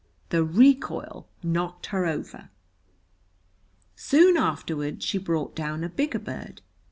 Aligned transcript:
The 0.29 0.43
recoil 0.43 1.27
knocked 1.43 1.85
her 1.93 2.07
over. 2.07 2.49
Soon 3.95 4.35
afterward 4.35 5.03
she 5.03 5.19
brought 5.19 5.55
down 5.55 5.83
a 5.83 5.89
bigger 5.89 6.17
bird. 6.17 6.63